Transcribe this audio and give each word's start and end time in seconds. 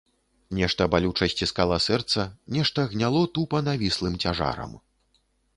Нешта 0.59 0.87
балюча 0.93 1.27
сціскала 1.33 1.77
сэрца, 1.89 2.25
нешта 2.57 2.87
гняло 2.95 3.21
тупа 3.39 3.63
навіслым 3.71 4.21
цяжарам. 4.25 4.71